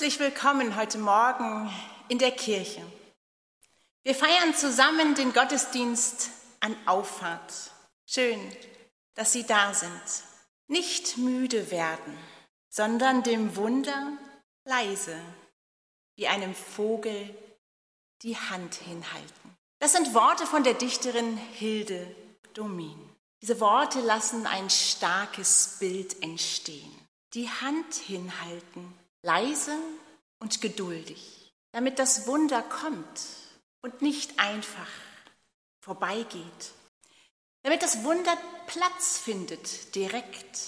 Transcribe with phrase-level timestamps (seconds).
[0.00, 1.70] Herzlich willkommen heute Morgen
[2.08, 2.80] in der Kirche.
[4.02, 6.30] Wir feiern zusammen den Gottesdienst
[6.60, 7.70] an Auffahrt.
[8.06, 8.40] Schön,
[9.12, 10.00] dass Sie da sind.
[10.68, 12.16] Nicht müde werden,
[12.70, 14.12] sondern dem Wunder
[14.64, 15.20] leise,
[16.16, 17.36] wie einem Vogel
[18.22, 19.54] die Hand hinhalten.
[19.80, 22.06] Das sind Worte von der Dichterin Hilde
[22.54, 22.98] Domin.
[23.42, 26.90] Diese Worte lassen ein starkes Bild entstehen.
[27.34, 29.76] Die Hand hinhalten leise
[30.38, 33.20] und geduldig, damit das Wunder kommt
[33.82, 34.88] und nicht einfach
[35.80, 36.72] vorbeigeht,
[37.62, 40.60] damit das Wunder Platz findet direkt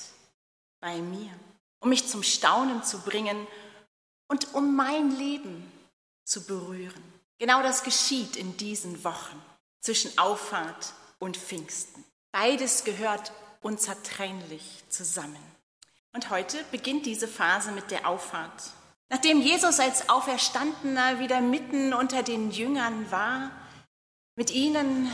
[0.80, 1.30] bei mir,
[1.80, 3.46] um mich zum Staunen zu bringen
[4.28, 5.70] und um mein Leben
[6.24, 7.02] zu berühren.
[7.38, 9.40] Genau das geschieht in diesen Wochen
[9.80, 12.04] zwischen Auffahrt und Pfingsten.
[12.32, 15.51] Beides gehört unzertrennlich zusammen.
[16.14, 18.70] Und heute beginnt diese Phase mit der Auffahrt.
[19.08, 23.50] Nachdem Jesus als Auferstandener wieder mitten unter den Jüngern war,
[24.36, 25.10] mit ihnen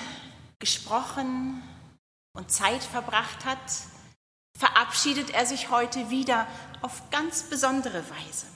[0.59, 1.63] gesprochen
[2.33, 3.59] und Zeit verbracht hat,
[4.57, 6.47] verabschiedet er sich heute wieder
[6.83, 8.47] auf ganz besondere Weise.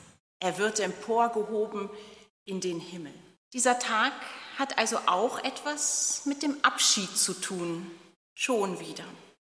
[0.41, 1.89] Er wird emporgehoben
[2.45, 3.15] in den Himmel.
[3.53, 4.13] Dieser Tag
[4.59, 7.91] hat also auch etwas mit dem Abschied zu tun,
[8.35, 9.05] schon wieder.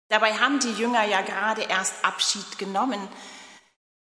[0.10, 3.08] Dabei haben die Jünger ja gerade erst Abschied genommen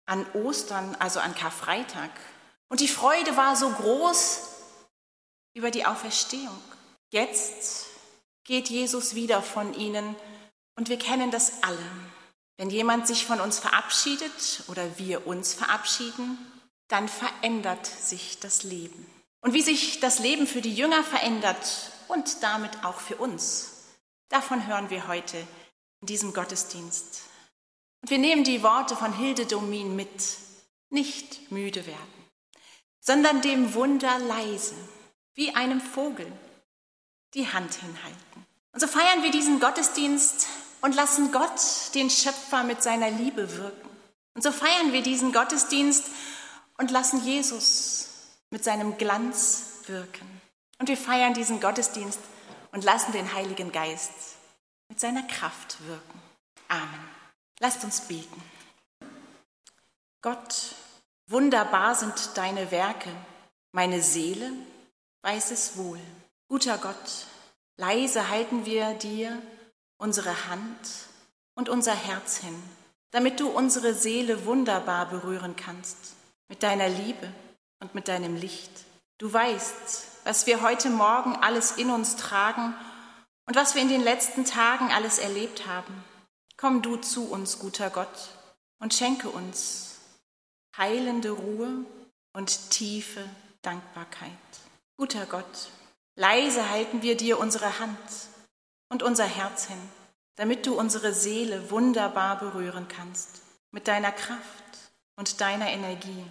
[0.06, 2.10] an Ostern, also an Karfreitag.
[2.68, 4.40] Und die Freude war so groß
[5.54, 6.60] über die Auferstehung.
[7.10, 7.86] Jetzt
[8.44, 10.14] geht Jesus wieder von ihnen
[10.76, 11.84] und wir kennen das alle.
[12.56, 16.38] Wenn jemand sich von uns verabschiedet oder wir uns verabschieden,
[16.88, 19.06] dann verändert sich das Leben.
[19.40, 23.84] Und wie sich das Leben für die Jünger verändert und damit auch für uns,
[24.28, 25.46] davon hören wir heute
[26.00, 27.22] in diesem Gottesdienst.
[28.02, 30.38] Und wir nehmen die Worte von Hilde Domin mit.
[30.90, 32.28] Nicht müde werden,
[33.00, 34.74] sondern dem Wunder leise,
[35.34, 36.32] wie einem Vogel,
[37.34, 38.46] die Hand hinhalten.
[38.72, 40.46] Und so feiern wir diesen Gottesdienst
[40.80, 41.60] und lassen Gott,
[41.94, 43.90] den Schöpfer, mit seiner Liebe wirken.
[44.34, 46.04] Und so feiern wir diesen Gottesdienst
[46.78, 48.08] und lassen Jesus
[48.48, 50.40] mit seinem Glanz wirken.
[50.78, 52.20] Und wir feiern diesen Gottesdienst
[52.72, 54.37] und lassen den Heiligen Geist
[54.88, 56.20] mit seiner Kraft wirken.
[56.68, 57.08] Amen.
[57.60, 58.42] Lasst uns beten.
[60.22, 60.74] Gott,
[61.28, 63.10] wunderbar sind deine Werke,
[63.72, 64.52] meine Seele
[65.22, 66.00] weiß es wohl.
[66.48, 67.26] Guter Gott,
[67.76, 69.40] leise halten wir dir
[69.98, 71.08] unsere Hand
[71.54, 72.62] und unser Herz hin,
[73.10, 76.14] damit du unsere Seele wunderbar berühren kannst,
[76.48, 77.32] mit deiner Liebe
[77.80, 78.70] und mit deinem Licht.
[79.18, 82.74] Du weißt, was wir heute Morgen alles in uns tragen
[83.48, 86.04] und was wir in den letzten Tagen alles erlebt haben.
[86.58, 88.28] Komm du zu uns, guter Gott,
[88.78, 89.96] und schenke uns
[90.76, 91.86] heilende Ruhe
[92.34, 93.24] und tiefe
[93.62, 94.30] Dankbarkeit.
[94.98, 95.70] Guter Gott,
[96.14, 97.98] leise halten wir dir unsere Hand
[98.90, 99.80] und unser Herz hin,
[100.36, 106.24] damit du unsere Seele wunderbar berühren kannst mit deiner Kraft und deiner Energie.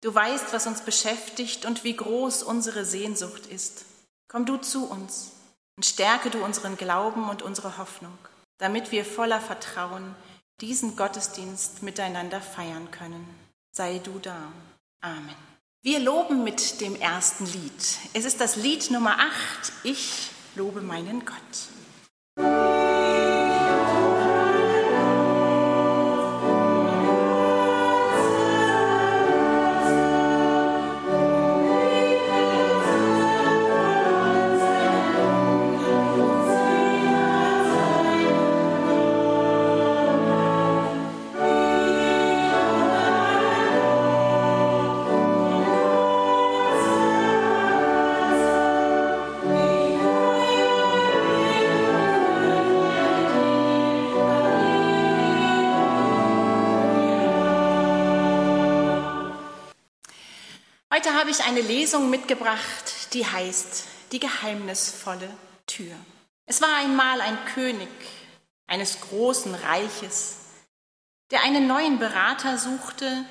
[0.00, 3.84] Du weißt, was uns beschäftigt und wie groß unsere Sehnsucht ist.
[4.26, 5.34] Komm du zu uns
[5.76, 8.16] und stärke du unseren Glauben und unsere Hoffnung,
[8.58, 10.14] damit wir voller Vertrauen
[10.60, 13.26] diesen Gottesdienst miteinander feiern können.
[13.72, 14.36] Sei du da.
[15.00, 15.34] Amen.
[15.82, 17.98] Wir loben mit dem ersten Lied.
[18.14, 19.72] Es ist das Lied Nummer 8.
[19.82, 22.73] Ich lobe meinen Gott.
[61.14, 65.30] Habe ich eine Lesung mitgebracht, die heißt Die geheimnisvolle
[65.64, 65.94] Tür.
[66.44, 67.88] Es war einmal ein König
[68.66, 70.38] eines großen Reiches,
[71.30, 73.24] der einen neuen Berater suchte,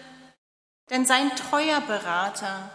[0.90, 2.72] denn sein treuer Berater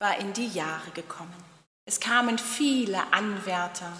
[0.00, 1.44] war in die Jahre gekommen.
[1.84, 3.92] Es kamen viele Anwärter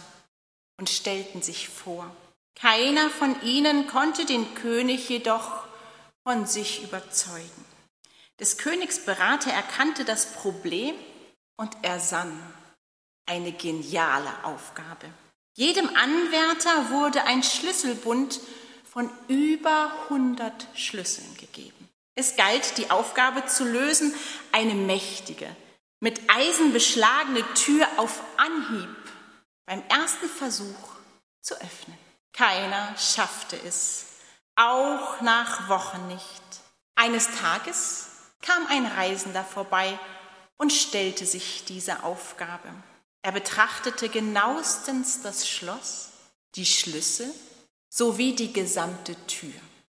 [0.80, 2.10] und stellten sich vor.
[2.56, 5.64] Keiner von ihnen konnte den König jedoch
[6.24, 7.69] von sich überzeugen.
[8.40, 10.94] Des Königs Berater erkannte das Problem
[11.56, 12.32] und ersann
[13.26, 15.10] eine geniale Aufgabe.
[15.56, 18.40] Jedem Anwärter wurde ein Schlüsselbund
[18.90, 21.90] von über 100 Schlüsseln gegeben.
[22.14, 24.14] Es galt, die Aufgabe zu lösen,
[24.52, 25.54] eine mächtige,
[26.00, 28.96] mit Eisen beschlagene Tür auf Anhieb
[29.66, 30.96] beim ersten Versuch
[31.42, 31.98] zu öffnen.
[32.32, 34.06] Keiner schaffte es,
[34.56, 36.42] auch nach Wochen nicht.
[36.96, 38.09] Eines Tages
[38.42, 39.98] kam ein Reisender vorbei
[40.56, 42.68] und stellte sich diese Aufgabe.
[43.22, 46.10] Er betrachtete genauestens das Schloss,
[46.54, 47.32] die Schlüssel
[47.88, 49.52] sowie die gesamte Tür.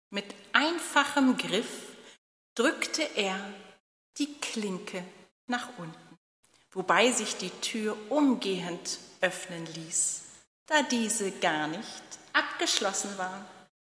[0.09, 1.67] Mit einfachem Griff
[2.55, 3.37] drückte er
[4.17, 5.03] die Klinke
[5.47, 6.17] nach unten,
[6.71, 10.21] wobei sich die Tür umgehend öffnen ließ,
[10.67, 12.03] da diese gar nicht
[12.33, 13.45] abgeschlossen war.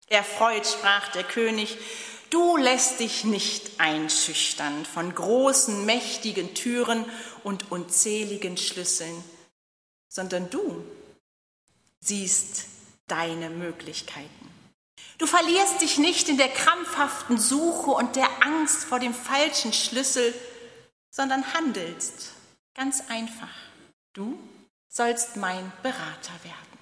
[0.07, 1.77] Erfreut sprach der König,
[2.31, 7.05] du lässt dich nicht einschüchtern von großen, mächtigen Türen
[7.43, 9.23] und unzähligen Schlüsseln,
[10.07, 10.83] sondern du
[11.99, 12.65] siehst
[13.07, 14.49] deine Möglichkeiten.
[15.17, 20.33] Du verlierst dich nicht in der krampfhaften Suche und der Angst vor dem falschen Schlüssel,
[21.11, 22.31] sondern handelst
[22.73, 23.53] ganz einfach.
[24.13, 24.39] Du
[24.87, 26.79] sollst mein Berater werden.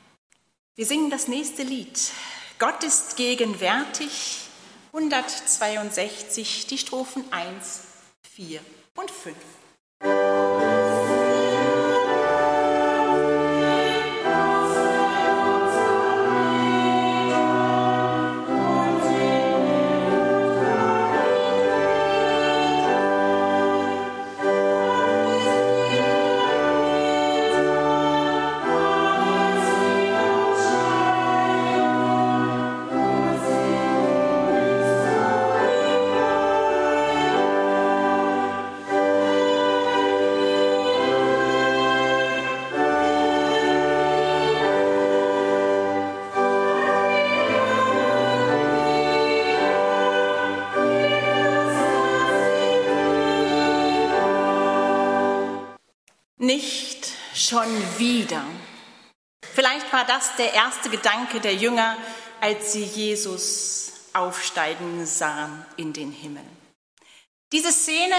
[0.76, 2.12] Wir singen das nächste Lied.
[2.60, 4.49] Gott ist gegenwärtig,
[4.92, 7.82] 162, die Strophen 1,
[8.24, 8.60] 4
[8.96, 9.36] und 5.
[57.50, 57.68] schon
[57.98, 58.44] wieder.
[59.54, 61.98] Vielleicht war das der erste Gedanke der Jünger,
[62.42, 66.44] als sie Jesus aufsteigen sahen in den Himmel.
[67.52, 68.16] Diese Szene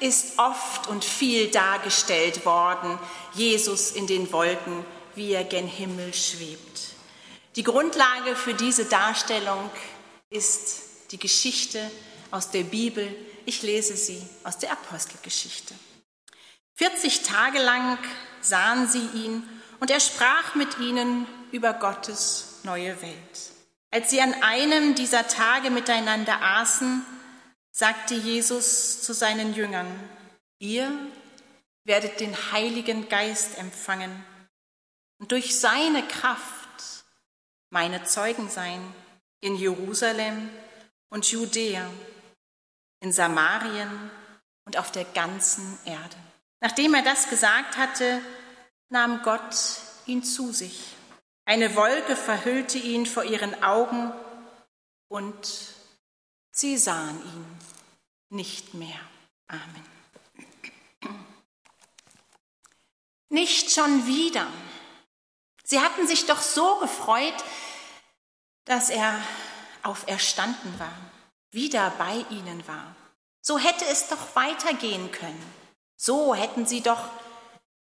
[0.00, 2.98] ist oft und viel dargestellt worden,
[3.34, 4.84] Jesus in den Wolken,
[5.14, 6.94] wie er gen Himmel schwebt.
[7.56, 9.70] Die Grundlage für diese Darstellung
[10.30, 10.80] ist
[11.10, 11.90] die Geschichte
[12.30, 13.14] aus der Bibel.
[13.44, 15.74] Ich lese sie aus der Apostelgeschichte.
[16.76, 17.98] 40 Tage lang
[18.44, 19.48] sahen sie ihn
[19.80, 23.52] und er sprach mit ihnen über Gottes neue Welt.
[23.90, 27.04] Als sie an einem dieser Tage miteinander aßen,
[27.70, 29.86] sagte Jesus zu seinen Jüngern,
[30.58, 30.90] ihr
[31.84, 34.24] werdet den Heiligen Geist empfangen
[35.18, 37.04] und durch seine Kraft
[37.70, 38.80] meine Zeugen sein
[39.40, 40.50] in Jerusalem
[41.10, 41.90] und Judäa,
[43.00, 44.10] in Samarien
[44.64, 46.16] und auf der ganzen Erde.
[46.62, 48.22] Nachdem er das gesagt hatte,
[48.88, 49.56] nahm Gott
[50.06, 50.94] ihn zu sich.
[51.44, 54.12] Eine Wolke verhüllte ihn vor ihren Augen
[55.08, 55.74] und
[56.52, 57.58] sie sahen ihn
[58.28, 59.00] nicht mehr.
[59.48, 59.86] Amen.
[63.28, 64.46] Nicht schon wieder.
[65.64, 67.34] Sie hatten sich doch so gefreut,
[68.66, 69.20] dass er
[69.82, 70.96] auferstanden war,
[71.50, 72.94] wieder bei ihnen war.
[73.40, 75.61] So hätte es doch weitergehen können.
[75.96, 77.08] So hätten sie doch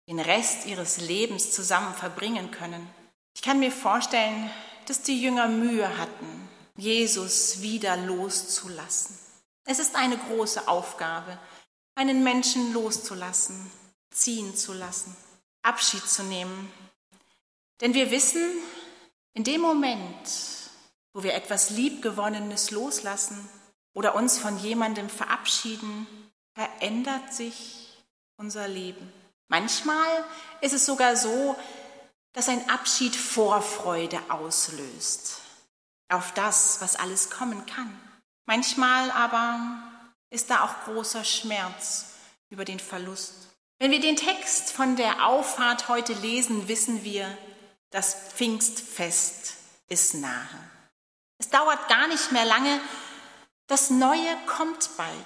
[0.08, 2.88] den Rest ihres Lebens zusammen verbringen können.
[3.34, 4.50] Ich kann mir vorstellen,
[4.86, 9.16] dass die Jünger Mühe hatten, Jesus wieder loszulassen.
[9.64, 11.38] Es ist eine große Aufgabe,
[11.94, 13.70] einen Menschen loszulassen,
[14.10, 15.14] ziehen zu lassen,
[15.62, 16.72] Abschied zu nehmen.
[17.80, 18.44] Denn wir wissen,
[19.34, 20.28] in dem Moment,
[21.12, 23.48] wo wir etwas Liebgewonnenes loslassen
[23.94, 26.06] oder uns von jemandem verabschieden,
[26.54, 27.79] verändert sich
[28.40, 29.12] unser Leben.
[29.49, 30.25] Manchmal
[30.62, 31.54] ist es sogar so,
[32.32, 35.42] dass ein Abschied Vorfreude auslöst
[36.09, 38.00] auf das, was alles kommen kann.
[38.47, 39.61] Manchmal aber
[40.30, 42.06] ist da auch großer Schmerz
[42.49, 43.35] über den Verlust.
[43.78, 47.37] Wenn wir den Text von der Auffahrt heute lesen, wissen wir,
[47.90, 49.54] das Pfingstfest
[49.88, 50.70] ist nahe.
[51.38, 52.80] Es dauert gar nicht mehr lange,
[53.66, 55.16] das Neue kommt bald.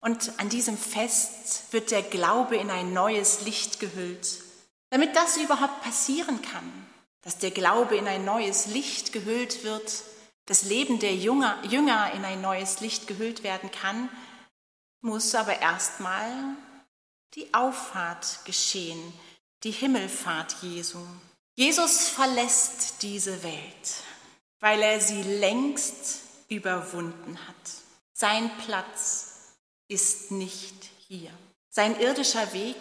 [0.00, 4.42] Und an diesem Fest wird der Glaube in ein neues Licht gehüllt.
[4.90, 6.86] Damit das überhaupt passieren kann,
[7.22, 10.02] dass der Glaube in ein neues Licht gehüllt wird,
[10.46, 14.08] das Leben der Jünger, in ein neues Licht gehüllt werden kann,
[15.02, 16.32] muss aber erstmal
[17.34, 19.12] die Auffahrt geschehen,
[19.62, 20.98] die Himmelfahrt Jesu.
[21.54, 24.02] Jesus verlässt diese Welt,
[24.60, 27.56] weil er sie längst überwunden hat.
[28.12, 29.27] Sein Platz
[29.88, 31.30] ist nicht hier.
[31.70, 32.76] Sein irdischer Weg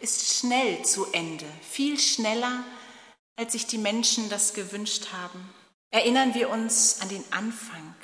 [0.00, 2.64] ist schnell zu Ende, viel schneller,
[3.36, 5.52] als sich die Menschen das gewünscht haben.
[5.90, 7.94] Erinnern wir uns an den Anfang.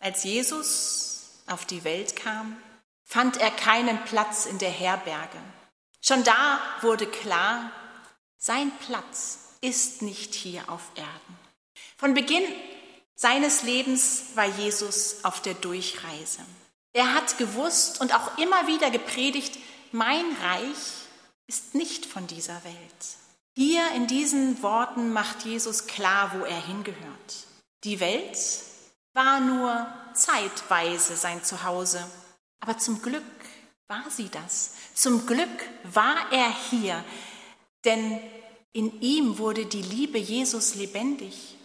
[0.00, 2.56] Als Jesus auf die Welt kam,
[3.04, 5.38] fand er keinen Platz in der Herberge.
[6.00, 7.72] Schon da wurde klar,
[8.36, 11.38] sein Platz ist nicht hier auf Erden.
[11.96, 12.44] Von Beginn
[13.14, 16.42] seines Lebens war Jesus auf der Durchreise.
[16.98, 19.56] Er hat gewusst und auch immer wieder gepredigt,
[19.92, 21.06] mein Reich
[21.46, 22.74] ist nicht von dieser Welt.
[23.56, 27.46] Hier in diesen Worten macht Jesus klar, wo er hingehört.
[27.84, 28.36] Die Welt
[29.14, 32.04] war nur zeitweise sein Zuhause,
[32.58, 33.22] aber zum Glück
[33.86, 34.72] war sie das.
[34.92, 35.48] Zum Glück
[35.84, 37.04] war er hier,
[37.84, 38.20] denn
[38.72, 41.56] in ihm wurde die Liebe Jesus lebendig.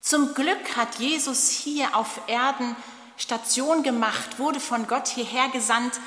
[0.00, 2.76] Zum Glück hat Jesus hier auf Erden
[3.16, 6.00] Station gemacht, wurde von Gott hierher gesandt,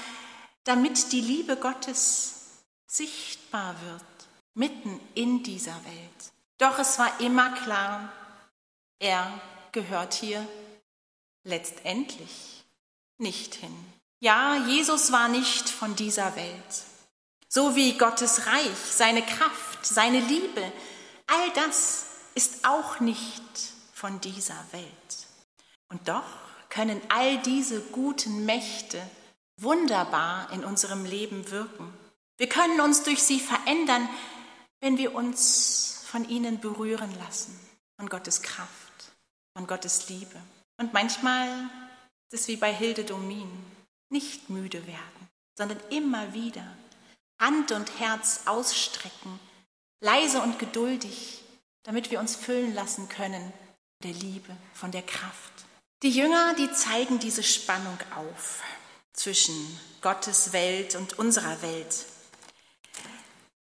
[0.64, 4.04] damit die Liebe Gottes sichtbar wird,
[4.54, 6.32] mitten in dieser Welt.
[6.58, 8.12] Doch es war immer klar,
[9.00, 9.30] er
[9.72, 10.48] gehört hier
[11.44, 12.64] letztendlich
[13.18, 13.76] nicht hin.
[14.20, 16.84] Ja, Jesus war nicht von dieser Welt.
[17.48, 20.72] So wie Gottes Reich, seine Kraft, seine Liebe,
[21.28, 23.44] all das ist auch nicht
[23.94, 25.28] von dieser Welt.
[25.90, 26.24] Und doch
[26.75, 29.01] können all diese guten Mächte
[29.62, 31.94] wunderbar in unserem Leben wirken.
[32.38, 34.10] Wir können uns durch sie verändern,
[34.82, 37.58] wenn wir uns von ihnen berühren lassen,
[37.98, 39.13] von Gottes Kraft,
[39.55, 40.36] von Gottes Liebe.
[40.77, 41.48] Und manchmal
[42.29, 43.50] ist es wie bei Hilde Domin,
[44.10, 46.67] nicht müde werden, sondern immer wieder
[47.39, 49.39] Hand und Herz ausstrecken,
[50.01, 51.41] leise und geduldig,
[51.84, 53.53] damit wir uns füllen lassen können
[54.03, 55.65] der Liebe, von der Kraft.
[56.06, 58.62] Die Jünger, die zeigen diese Spannung auf
[59.14, 59.56] zwischen
[60.04, 62.06] Gottes Welt und unserer Welt.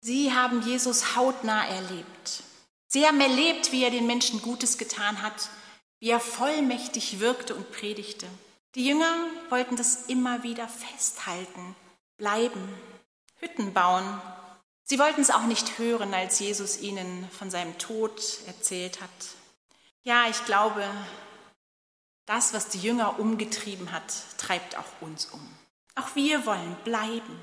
[0.01, 2.44] Sie haben Jesus hautnah erlebt.
[2.86, 5.50] Sie haben erlebt, wie er den Menschen Gutes getan hat,
[6.00, 8.27] wie er vollmächtig wirkte und predigte.
[8.75, 9.15] Die Jünger
[9.50, 11.75] wollten das immer wieder festhalten,
[12.17, 12.72] bleiben,
[13.39, 14.22] Hütten bauen.
[14.84, 19.10] Sie wollten es auch nicht hören, als Jesus ihnen von seinem Tod erzählt hat.
[20.03, 20.84] Ja, ich glaube,
[22.27, 25.57] das, was die Jünger umgetrieben hat, treibt auch uns um.
[25.96, 27.39] Auch wir wollen bleiben,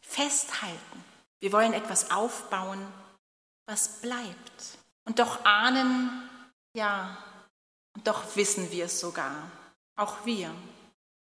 [0.00, 1.04] festhalten.
[1.40, 2.80] Wir wollen etwas aufbauen,
[3.66, 4.78] was bleibt.
[5.04, 6.28] Und doch ahnen,
[6.74, 7.18] ja,
[7.94, 9.50] und doch wissen wir es sogar.
[9.96, 10.54] Auch wir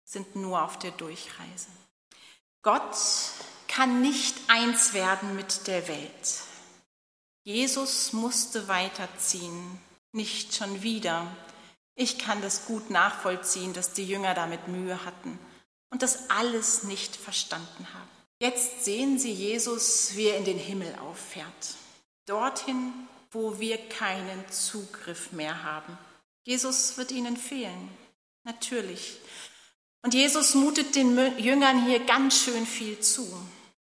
[0.05, 1.67] sind nur auf der Durchreise.
[2.61, 2.95] Gott
[3.67, 6.41] kann nicht eins werden mit der Welt.
[7.43, 9.79] Jesus musste weiterziehen,
[10.13, 11.27] nicht schon wieder.
[11.95, 15.39] Ich kann das gut nachvollziehen, dass die Jünger damit Mühe hatten
[15.89, 18.09] und das alles nicht verstanden haben.
[18.39, 21.75] Jetzt sehen sie Jesus, wie er in den Himmel auffährt,
[22.25, 22.93] dorthin,
[23.31, 25.97] wo wir keinen Zugriff mehr haben.
[26.43, 27.89] Jesus wird ihnen fehlen,
[28.43, 29.17] natürlich.
[30.03, 33.25] Und Jesus mutet den Jüngern hier ganz schön viel zu.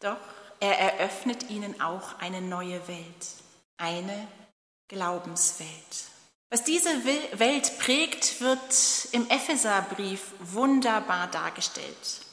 [0.01, 0.17] Doch
[0.59, 3.29] er eröffnet ihnen auch eine neue Welt,
[3.77, 4.27] eine
[4.89, 6.11] Glaubenswelt.
[6.51, 12.27] Was diese Welt prägt, wird im Epheserbrief wunderbar dargestellt.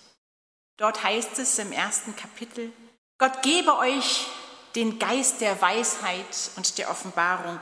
[0.77, 2.73] Dort heißt es im ersten Kapitel,
[3.19, 4.25] Gott gebe euch
[4.75, 7.59] den Geist der Weisheit und der Offenbarung,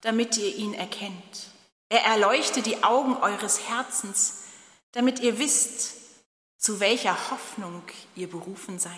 [0.00, 1.50] damit ihr ihn erkennt.
[1.88, 4.44] Er erleuchte die Augen eures Herzens,
[4.92, 5.94] damit ihr wisst,
[6.58, 7.82] zu welcher Hoffnung
[8.14, 8.92] ihr berufen seid.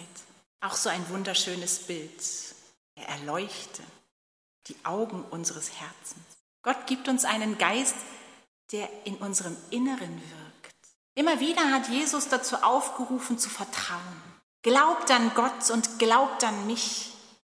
[0.60, 2.22] Auch so ein wunderschönes Bild.
[2.94, 3.82] Er erleuchte
[4.66, 6.39] die Augen unseres Herzens.
[6.62, 7.96] Gott gibt uns einen Geist,
[8.72, 10.76] der in unserem Inneren wirkt.
[11.14, 14.22] Immer wieder hat Jesus dazu aufgerufen zu vertrauen.
[14.62, 17.12] Glaubt an Gott und glaubt an mich.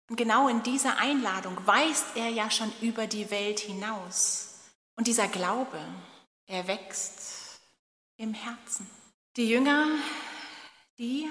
[0.08, 4.54] Und genau in dieser Einladung weist er ja schon über die Welt hinaus.
[4.96, 5.78] Und dieser Glaube,
[6.46, 7.60] er wächst
[8.16, 8.88] im Herzen.
[9.36, 9.86] Die Jünger,
[10.98, 11.28] die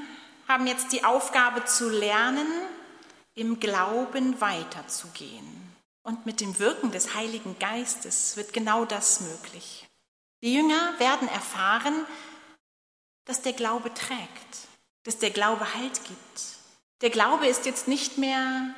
[0.48, 2.48] haben jetzt die Aufgabe zu lernen,
[3.34, 5.64] im Glauben weiterzugehen.
[6.05, 9.88] Und mit dem Wirken des Heiligen Geistes wird genau das möglich.
[10.43, 12.05] Die Jünger werden erfahren,
[13.25, 14.67] dass der Glaube trägt,
[15.01, 16.43] dass der Glaube Halt gibt.
[17.01, 18.75] Der Glaube ist jetzt nicht mehr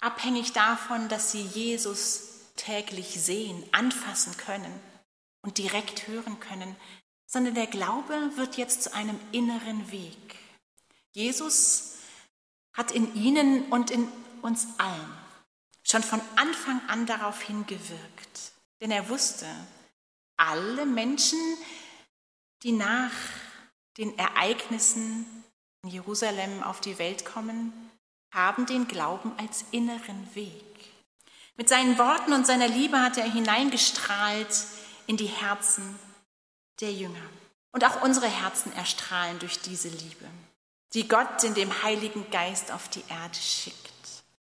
[0.00, 4.80] abhängig davon, dass sie Jesus täglich sehen, anfassen können
[5.42, 6.74] und direkt hören können,
[7.26, 10.36] sondern der Glaube wird jetzt zu einem inneren Weg.
[11.12, 11.98] Jesus
[12.72, 14.08] hat in ihnen und in
[14.40, 15.23] uns allen
[15.86, 18.52] schon von Anfang an darauf hingewirkt.
[18.80, 19.46] Denn er wusste,
[20.36, 21.38] alle Menschen,
[22.62, 23.12] die nach
[23.98, 25.44] den Ereignissen
[25.82, 27.72] in Jerusalem auf die Welt kommen,
[28.32, 30.64] haben den Glauben als inneren Weg.
[31.56, 34.66] Mit seinen Worten und seiner Liebe hat er hineingestrahlt
[35.06, 35.98] in die Herzen
[36.80, 37.22] der Jünger.
[37.70, 40.26] Und auch unsere Herzen erstrahlen durch diese Liebe,
[40.94, 43.93] die Gott in dem Heiligen Geist auf die Erde schickt.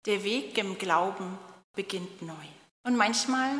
[0.09, 1.39] Der Weg im Glauben
[1.75, 2.47] beginnt neu.
[2.83, 3.51] Und manchmal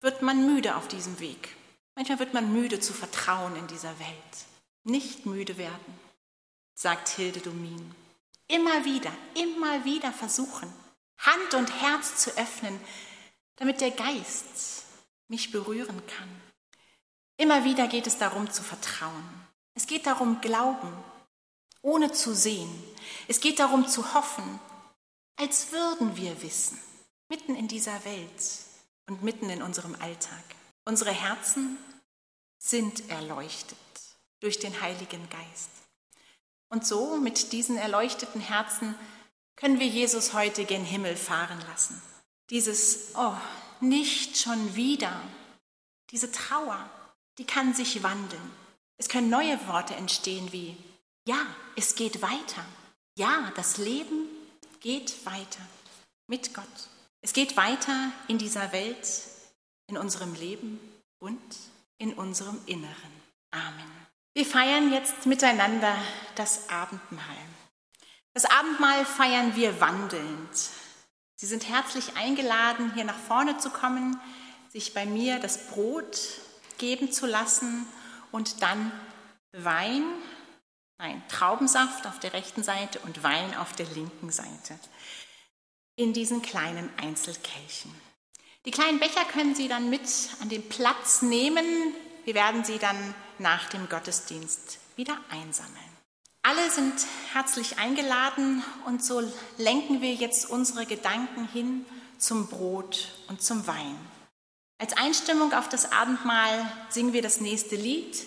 [0.00, 1.54] wird man müde auf diesem Weg.
[1.94, 4.46] Manchmal wird man müde zu vertrauen in dieser Welt.
[4.84, 6.00] Nicht müde werden,
[6.72, 7.94] sagt Hilde Domin.
[8.48, 10.72] Immer wieder, immer wieder versuchen,
[11.18, 12.80] Hand und Herz zu öffnen,
[13.56, 14.86] damit der Geist
[15.28, 16.40] mich berühren kann.
[17.36, 19.28] Immer wieder geht es darum zu vertrauen.
[19.74, 20.90] Es geht darum, glauben,
[21.82, 22.72] ohne zu sehen.
[23.28, 24.58] Es geht darum zu hoffen,
[25.36, 26.78] als würden wir wissen,
[27.28, 28.42] mitten in dieser Welt
[29.08, 30.44] und mitten in unserem Alltag.
[30.84, 31.78] Unsere Herzen
[32.58, 33.78] sind erleuchtet
[34.40, 35.70] durch den Heiligen Geist.
[36.68, 38.94] Und so mit diesen erleuchteten Herzen
[39.56, 42.00] können wir Jesus heute gen Himmel fahren lassen.
[42.48, 43.34] Dieses, oh,
[43.80, 45.20] nicht schon wieder,
[46.10, 46.88] diese Trauer,
[47.38, 48.50] die kann sich wandeln.
[48.96, 50.76] Es können neue Worte entstehen wie,
[51.26, 51.46] ja,
[51.76, 52.64] es geht weiter.
[53.16, 54.28] Ja, das Leben
[54.80, 55.62] geht weiter
[56.26, 56.64] mit Gott.
[57.20, 59.06] Es geht weiter in dieser Welt,
[59.86, 60.80] in unserem Leben
[61.18, 61.40] und
[61.98, 63.12] in unserem Inneren.
[63.50, 63.90] Amen.
[64.32, 65.94] Wir feiern jetzt miteinander
[66.34, 67.36] das Abendmahl.
[68.32, 70.70] Das Abendmahl feiern wir wandelnd.
[71.34, 74.20] Sie sind herzlich eingeladen, hier nach vorne zu kommen,
[74.68, 76.20] sich bei mir das Brot
[76.78, 77.86] geben zu lassen
[78.30, 78.92] und dann
[79.52, 80.04] Wein,
[81.00, 84.78] nein, Traubensaft auf der rechten Seite und Wein auf der linken Seite
[85.96, 87.90] in diesen kleinen Einzelkelchen.
[88.66, 90.02] Die kleinen Becher können Sie dann mit
[90.40, 91.64] an den Platz nehmen.
[92.24, 95.78] Wir werden sie dann nach dem Gottesdienst wieder einsammeln.
[96.42, 96.92] Alle sind
[97.32, 99.22] herzlich eingeladen und so
[99.56, 101.84] lenken wir jetzt unsere Gedanken hin
[102.18, 103.98] zum Brot und zum Wein.
[104.78, 108.26] Als Einstimmung auf das Abendmahl singen wir das nächste Lied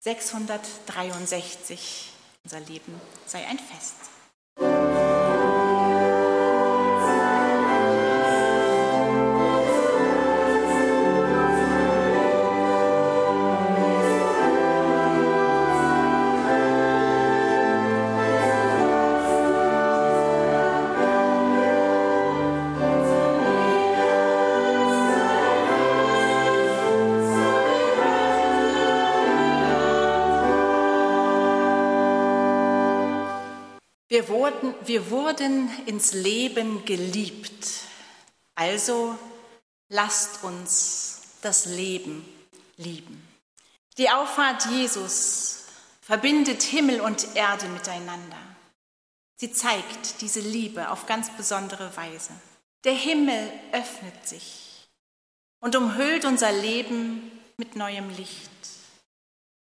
[0.00, 2.09] 663.
[2.44, 4.10] Unser Leben sei ein Fest.
[34.20, 37.66] Wir wurden, wir wurden ins Leben geliebt.
[38.54, 39.18] Also
[39.88, 42.22] lasst uns das Leben
[42.76, 43.26] lieben.
[43.96, 45.64] Die Auffahrt Jesus
[46.02, 48.36] verbindet Himmel und Erde miteinander.
[49.36, 52.32] Sie zeigt diese Liebe auf ganz besondere Weise.
[52.84, 54.86] Der Himmel öffnet sich
[55.60, 58.50] und umhüllt unser Leben mit neuem Licht,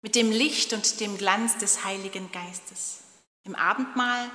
[0.03, 3.02] mit dem Licht und dem Glanz des Heiligen Geistes.
[3.43, 4.29] Im Abendmahl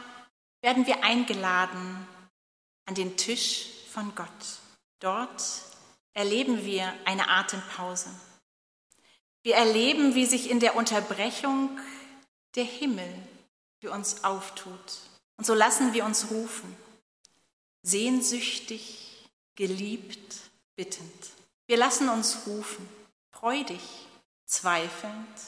[0.61, 2.07] werden wir eingeladen
[2.87, 4.29] an den Tisch von Gott.
[5.01, 5.43] Dort
[6.13, 8.11] erleben wir eine Atempause.
[9.43, 11.79] Wir erleben, wie sich in der Unterbrechung
[12.55, 13.09] der Himmel
[13.81, 14.99] für uns auftut.
[15.37, 16.77] Und so lassen wir uns rufen,
[17.83, 20.35] sehnsüchtig, geliebt,
[20.77, 21.31] bittend.
[21.67, 22.87] Wir lassen uns rufen,
[23.31, 23.81] freudig,
[24.45, 25.39] zweifelnd,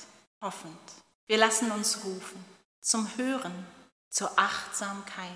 [0.40, 0.78] hoffend.
[1.26, 2.44] Wir lassen uns rufen
[2.80, 3.66] zum Hören,
[4.10, 5.30] zur Achtsamkeit,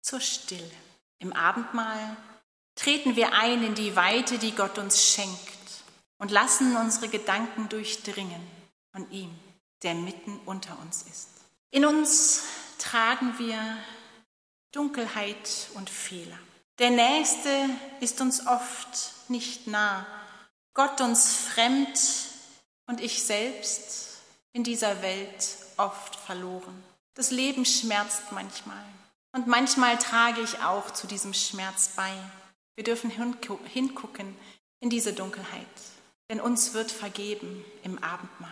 [0.00, 0.70] zur Stille.
[1.18, 2.16] Im Abendmahl
[2.74, 5.40] treten wir ein in die Weite, die Gott uns schenkt
[6.18, 8.40] und lassen unsere Gedanken durchdringen
[8.92, 9.30] von ihm,
[9.82, 11.28] der mitten unter uns ist.
[11.70, 12.44] In uns
[12.78, 13.76] tragen wir
[14.72, 16.38] Dunkelheit und Fehler.
[16.78, 17.68] Der Nächste
[18.00, 20.06] ist uns oft nicht nah,
[20.72, 21.98] Gott uns fremd
[22.86, 24.18] und ich selbst
[24.52, 26.82] in dieser Welt oft verloren.
[27.14, 28.84] Das Leben schmerzt manchmal.
[29.32, 32.12] Und manchmal trage ich auch zu diesem Schmerz bei.
[32.76, 34.36] Wir dürfen hingucken
[34.80, 35.66] in diese Dunkelheit,
[36.30, 38.50] denn uns wird vergeben im Abendmahl.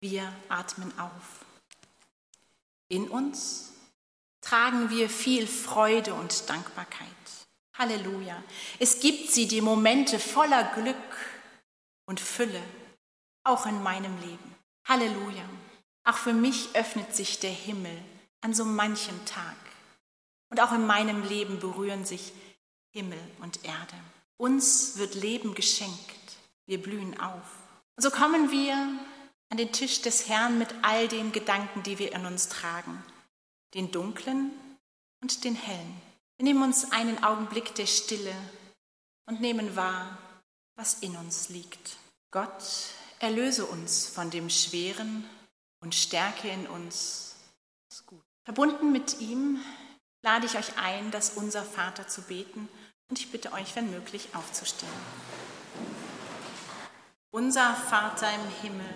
[0.00, 1.44] Wir atmen auf.
[2.88, 3.72] In uns
[4.40, 7.08] tragen wir viel Freude und Dankbarkeit.
[7.74, 8.42] Halleluja.
[8.78, 10.96] Es gibt sie, die Momente voller Glück
[12.06, 12.62] und Fülle,
[13.44, 14.54] auch in meinem Leben.
[14.86, 15.44] Halleluja.
[16.08, 17.92] Auch für mich öffnet sich der Himmel
[18.40, 19.56] an so manchem Tag.
[20.48, 22.32] Und auch in meinem Leben berühren sich
[22.94, 23.94] Himmel und Erde.
[24.38, 26.38] Uns wird Leben geschenkt.
[26.64, 27.44] Wir blühen auf.
[27.94, 28.72] Und so kommen wir
[29.50, 33.04] an den Tisch des Herrn mit all den Gedanken, die wir in uns tragen,
[33.74, 34.50] den dunklen
[35.20, 36.00] und den hellen.
[36.38, 38.34] Wir nehmen uns einen Augenblick der Stille
[39.26, 40.16] und nehmen wahr,
[40.74, 41.98] was in uns liegt.
[42.30, 42.64] Gott,
[43.18, 45.28] erlöse uns von dem Schweren
[45.80, 47.36] und stärke in uns
[47.88, 48.24] das Gute.
[48.44, 49.62] Verbunden mit ihm
[50.22, 52.68] lade ich euch ein, das Unser Vater zu beten
[53.08, 54.90] und ich bitte euch, wenn möglich, aufzustehen.
[57.30, 58.94] Unser Vater im Himmel,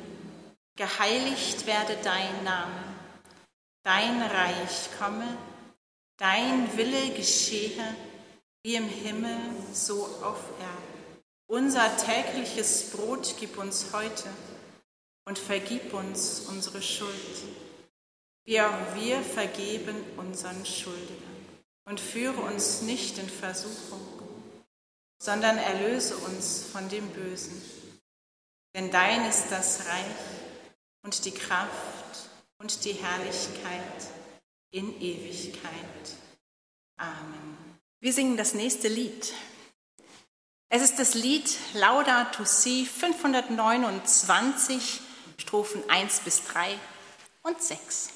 [0.77, 2.83] geheiligt werde dein Name,
[3.85, 5.37] dein Reich komme,
[6.19, 7.95] dein Wille geschehe,
[8.63, 9.39] wie im Himmel,
[9.73, 11.23] so auf Erden.
[11.47, 14.31] Unser tägliches Brot gib uns heute
[15.25, 17.15] und vergib uns unsere Schuld,
[18.45, 21.31] wie auch wir vergeben unseren Schuldigern.
[21.85, 24.07] Und führe uns nicht in Versuchung,
[25.21, 27.61] sondern erlöse uns von dem Bösen.
[28.75, 30.07] Denn dein ist das Reich
[31.03, 34.07] und die Kraft und die Herrlichkeit
[34.71, 35.73] in Ewigkeit.
[36.97, 37.59] Amen.
[38.01, 39.33] Wir singen das nächste Lied.
[40.69, 45.01] Es ist das Lied Lauda Si 529,
[45.43, 46.79] Strophen 1 bis 3
[47.43, 48.11] und 6.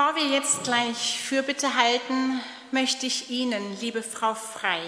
[0.00, 4.80] Bevor wir jetzt gleich Fürbitte halten, möchte ich Ihnen, liebe Frau Frei,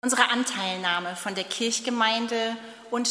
[0.00, 2.56] unsere Anteilnahme von der Kirchgemeinde
[2.92, 3.08] und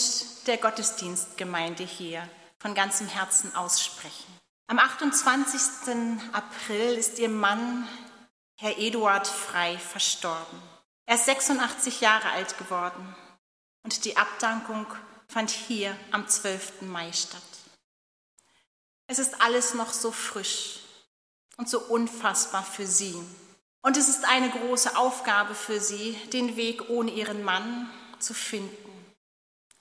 [0.47, 2.25] der Gottesdienstgemeinde hier
[2.59, 4.39] von ganzem Herzen aussprechen.
[4.67, 6.17] Am 28.
[6.31, 7.85] April ist Ihr Mann,
[8.55, 10.61] Herr Eduard Frei, verstorben.
[11.07, 13.17] Er ist 86 Jahre alt geworden
[13.83, 14.85] und die Abdankung
[15.27, 16.83] fand hier am 12.
[16.83, 17.41] Mai statt.
[19.07, 20.86] Es ist alles noch so frisch
[21.57, 23.15] und so unfassbar für sie.
[23.81, 27.89] Und es ist eine große Aufgabe für sie, den Weg ohne ihren Mann
[28.19, 29.13] zu finden.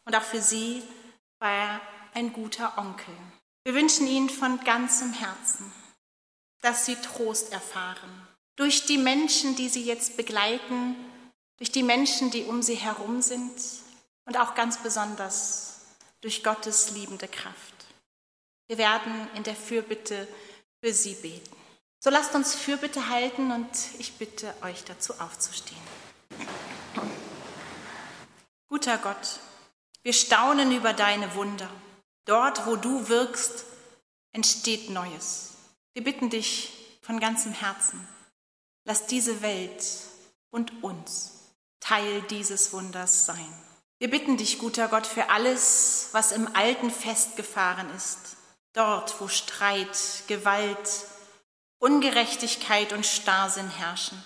[0.04, 0.82] Und auch für sie
[1.38, 1.80] war er
[2.14, 3.14] ein guter Onkel.
[3.64, 5.70] Wir wünschen ihnen von ganzem Herzen,
[6.60, 8.28] dass sie Trost erfahren.
[8.56, 10.96] Durch die Menschen, die sie jetzt begleiten,
[11.58, 13.60] durch die Menschen, die um sie herum sind
[14.24, 15.80] und auch ganz besonders
[16.20, 17.74] durch Gottes liebende Kraft.
[18.68, 20.26] Wir werden in der Fürbitte
[20.80, 21.65] für sie beten.
[21.98, 25.80] So lasst uns Fürbitte halten und ich bitte euch dazu aufzustehen.
[28.68, 29.40] Guter Gott,
[30.02, 31.70] wir staunen über deine Wunder.
[32.26, 33.64] Dort, wo du wirkst,
[34.32, 35.54] entsteht Neues.
[35.94, 38.06] Wir bitten dich von ganzem Herzen,
[38.84, 39.84] lass diese Welt
[40.50, 41.32] und uns
[41.80, 43.52] Teil dieses Wunders sein.
[43.98, 48.36] Wir bitten dich, guter Gott, für alles, was im Alten festgefahren ist,
[48.74, 51.06] dort, wo Streit, Gewalt,
[51.78, 54.22] Ungerechtigkeit und Starrsinn herrschen.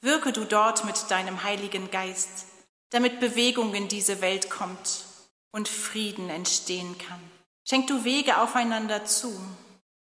[0.00, 2.46] Wirke du dort mit deinem Heiligen Geist,
[2.90, 5.04] damit Bewegung in diese Welt kommt
[5.50, 7.20] und Frieden entstehen kann.
[7.68, 9.38] Schenk du Wege aufeinander zu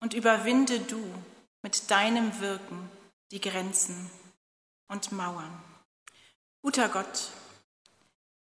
[0.00, 1.02] und überwinde du
[1.62, 2.88] mit deinem Wirken
[3.32, 4.10] die Grenzen
[4.88, 5.62] und Mauern.
[6.62, 7.30] Guter Gott,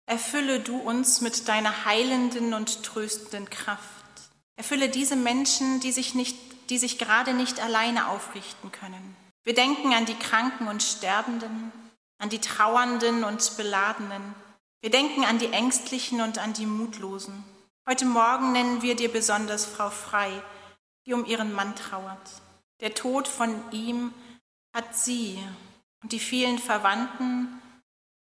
[0.06, 3.84] erfülle du uns mit deiner heilenden und tröstenden Kraft.
[4.56, 6.38] Erfülle diese Menschen, die sich, nicht,
[6.70, 9.16] die sich gerade nicht alleine aufrichten können.
[9.44, 11.72] Wir denken an die Kranken und Sterbenden,
[12.20, 14.36] an die Trauernden und Beladenen.
[14.82, 17.44] Wir denken an die Ängstlichen und an die Mutlosen.
[17.88, 20.30] Heute Morgen nennen wir dir besonders Frau Frei,
[21.06, 22.30] die um ihren Mann trauert.
[22.82, 24.14] Der Tod von ihm
[24.74, 25.44] hat sie
[26.04, 27.60] und die vielen Verwandten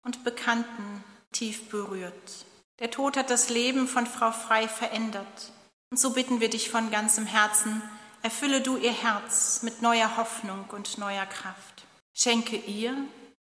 [0.05, 2.47] und Bekannten tief berührt.
[2.81, 5.53] Der Tod hat das Leben von Frau Frei verändert.
[5.91, 7.83] Und so bitten wir dich von ganzem Herzen,
[8.23, 11.85] erfülle du ihr Herz mit neuer Hoffnung und neuer Kraft.
[12.15, 12.97] Schenke ihr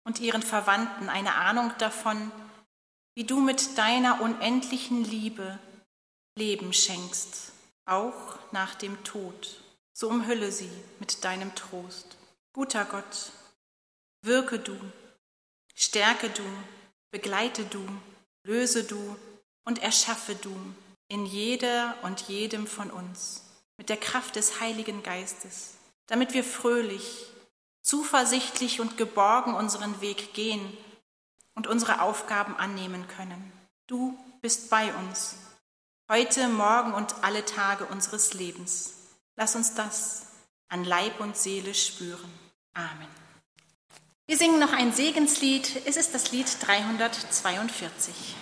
[0.04, 2.30] und ihren Verwandten eine Ahnung davon,
[3.14, 5.58] wie du mit deiner unendlichen Liebe
[6.36, 7.52] Leben schenkst,
[7.84, 9.62] auch nach dem Tod.
[9.92, 12.16] So umhülle sie mit deinem Trost.
[12.52, 13.32] Guter Gott,
[14.22, 14.76] wirke du
[15.82, 16.42] Stärke du,
[17.10, 17.82] begleite du,
[18.44, 19.16] löse du
[19.64, 20.54] und erschaffe du
[21.08, 23.49] in jeder und jedem von uns
[23.80, 27.32] mit der Kraft des Heiligen Geistes, damit wir fröhlich,
[27.80, 30.76] zuversichtlich und geborgen unseren Weg gehen
[31.54, 33.50] und unsere Aufgaben annehmen können.
[33.86, 35.36] Du bist bei uns,
[36.10, 38.96] heute, morgen und alle Tage unseres Lebens.
[39.36, 40.26] Lass uns das
[40.68, 42.30] an Leib und Seele spüren.
[42.74, 43.08] Amen.
[44.26, 45.86] Wir singen noch ein Segenslied.
[45.86, 48.36] Es ist das Lied 342.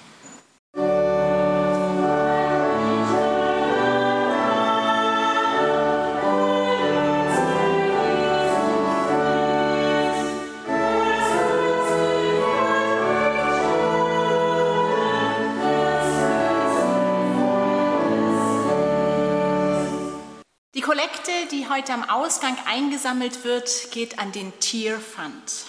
[21.09, 25.65] Kollekte, die heute am Ausgang eingesammelt wird, geht an den Tierfund.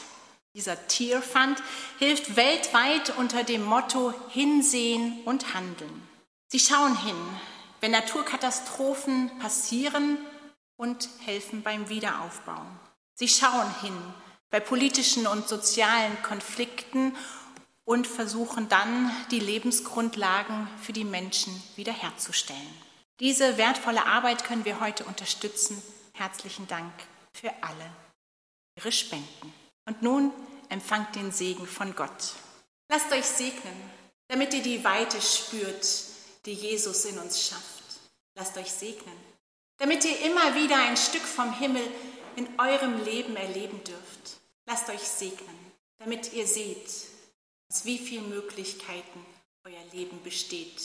[0.53, 1.61] Dieser Tierfund
[1.97, 6.07] hilft weltweit unter dem Motto Hinsehen und Handeln.
[6.47, 7.15] Sie schauen hin,
[7.79, 10.17] wenn Naturkatastrophen passieren
[10.75, 12.61] und helfen beim Wiederaufbau.
[13.13, 13.95] Sie schauen hin
[14.49, 17.15] bei politischen und sozialen Konflikten
[17.85, 22.88] und versuchen dann, die Lebensgrundlagen für die Menschen wiederherzustellen.
[23.19, 25.81] Diese wertvolle Arbeit können wir heute unterstützen.
[26.13, 26.93] Herzlichen Dank
[27.33, 27.91] für alle
[28.77, 29.53] Ihre Spenden.
[29.85, 30.31] Und nun
[30.69, 32.33] empfangt den Segen von Gott.
[32.89, 33.75] Lasst euch segnen,
[34.29, 35.85] damit ihr die Weite spürt,
[36.45, 37.83] die Jesus in uns schafft.
[38.35, 39.17] Lasst euch segnen,
[39.77, 41.85] damit ihr immer wieder ein Stück vom Himmel
[42.37, 44.39] in eurem Leben erleben dürft.
[44.65, 46.89] Lasst euch segnen, damit ihr seht,
[47.69, 49.25] aus wie vielen Möglichkeiten
[49.65, 50.81] euer Leben besteht,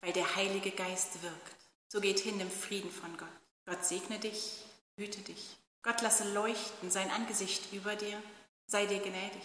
[0.00, 1.57] weil der Heilige Geist wirkt.
[1.88, 3.28] So geht hin im Frieden von Gott.
[3.66, 4.64] Gott segne dich,
[4.96, 5.56] hüte dich.
[5.82, 8.22] Gott lasse leuchten sein Angesicht über dir
[8.68, 9.42] sei dir gnädig.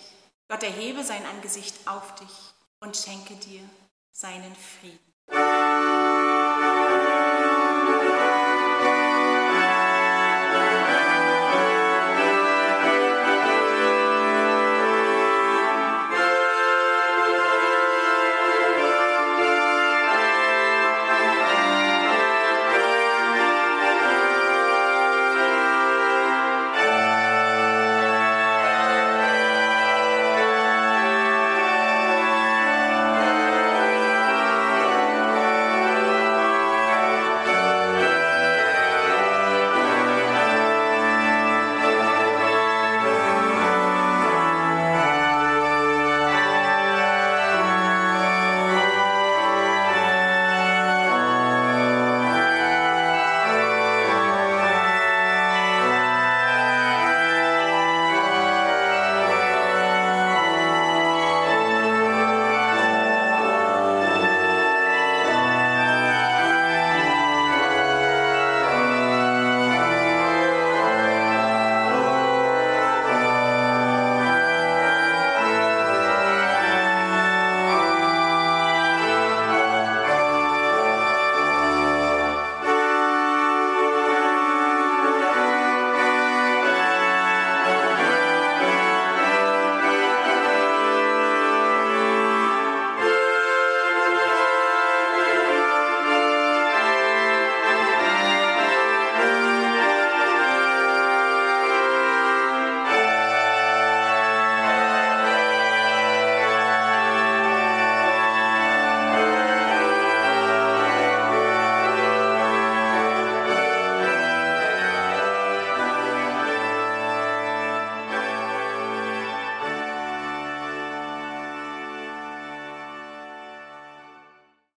[0.49, 3.61] Gott erhebe sein Angesicht auf dich und schenke dir
[4.11, 4.99] seinen Frieden.